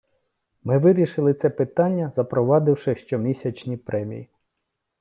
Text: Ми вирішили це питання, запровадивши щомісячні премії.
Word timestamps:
Ми 0.63 0.77
вирішили 0.77 1.33
це 1.33 1.49
питання, 1.49 2.11
запровадивши 2.15 2.95
щомісячні 2.95 3.77
премії. 3.77 4.29